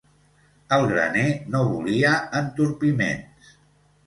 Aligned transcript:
El 0.77 0.85
graner 0.91 1.25
no 1.57 1.61
volia 1.73 2.15
entorpiments. 2.41 3.55